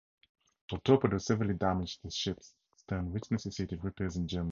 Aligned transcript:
The 0.71 0.79
torpedo 0.79 1.19
severely 1.19 1.53
damaged 1.53 1.99
the 2.03 2.09
ship's 2.09 2.55
stern, 2.75 3.13
which 3.13 3.29
necessitated 3.29 3.83
repairs 3.83 4.15
in 4.15 4.27
Germany. 4.27 4.49